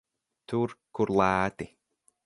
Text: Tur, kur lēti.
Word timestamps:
Tur, 0.53 0.73
kur 0.99 1.15
lēti. 1.21 1.73